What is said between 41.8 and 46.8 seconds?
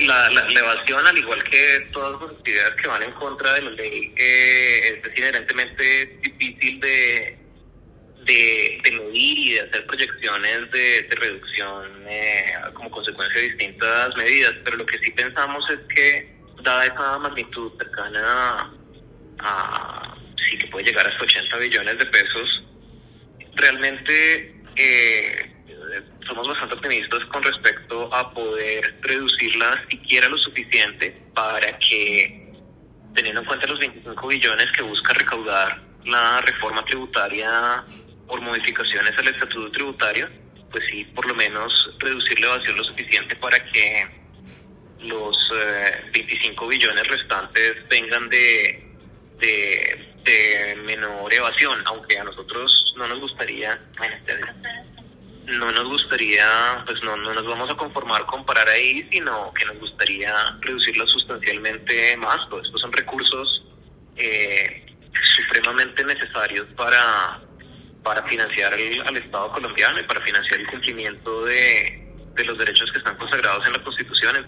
reducir la evasión lo suficiente para que los 25 eh,